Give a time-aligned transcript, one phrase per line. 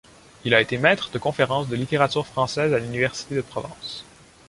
[0.45, 4.03] Il a été maître de conférences de littérature française à l'université de Provence.